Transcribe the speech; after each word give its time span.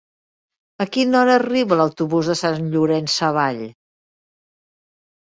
A 0.85 0.87
quina 0.95 1.19
hora 1.19 1.35
arriba 1.41 1.79
l'autobús 1.83 2.33
de 2.33 2.39
Sant 2.41 2.73
Llorenç 2.75 3.21
Savall? 3.23 3.65